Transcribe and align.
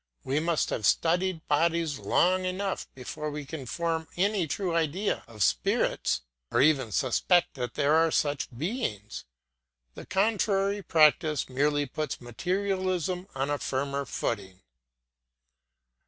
We 0.23 0.39
must 0.39 0.71
have 0.71 0.87
studied 0.87 1.47
bodies 1.47 1.99
long 1.99 2.43
enough 2.43 2.87
before 2.95 3.29
we 3.29 3.45
can 3.45 3.67
form 3.67 4.07
any 4.17 4.47
true 4.47 4.73
idea 4.75 5.23
of 5.27 5.43
spirits, 5.43 6.21
or 6.49 6.59
even 6.59 6.91
suspect 6.91 7.53
that 7.53 7.75
there 7.75 7.93
are 7.93 8.09
such 8.09 8.49
beings. 8.51 9.25
The 9.93 10.07
contrary 10.07 10.81
practice 10.81 11.47
merely 11.49 11.85
puts 11.85 12.19
materialism 12.19 13.27
on 13.35 13.51
a 13.51 13.59
firmer 13.59 14.05
footing. 14.05 14.63